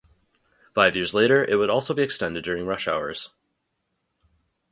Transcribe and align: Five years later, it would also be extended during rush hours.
Five 0.73 0.95
years 0.95 1.13
later, 1.13 1.45
it 1.45 1.57
would 1.57 1.69
also 1.69 1.93
be 1.93 2.01
extended 2.01 2.43
during 2.43 2.65
rush 2.65 2.87
hours. 2.87 3.29